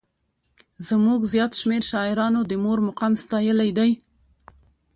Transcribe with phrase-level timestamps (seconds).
[0.87, 3.91] زموږ زیات شمېر شاعرانو د مور مقام ستایلی دی.